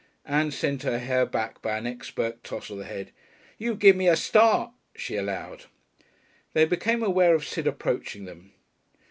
Ann 0.25 0.49
sent 0.49 0.81
her 0.81 0.97
hair 0.97 1.27
back 1.27 1.61
by 1.61 1.77
an 1.77 1.85
expert 1.85 2.43
toss 2.43 2.71
of 2.71 2.79
the 2.79 2.85
head. 2.85 3.11
"You 3.59 3.75
give 3.75 3.95
me 3.95 4.07
a 4.07 4.15
start," 4.15 4.71
she 4.95 5.15
allowed. 5.15 5.65
They 6.53 6.65
became 6.65 7.03
aware 7.03 7.35
of 7.35 7.45
Sid 7.47 7.67
approaching 7.67 8.25
them. 8.25 8.51